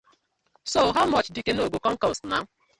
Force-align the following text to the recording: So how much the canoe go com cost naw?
So 0.65 0.91
how 0.93 1.05
much 1.05 1.27
the 1.27 1.43
canoe 1.43 1.69
go 1.69 1.77
com 1.79 1.95
cost 1.95 2.23
naw? 2.23 2.43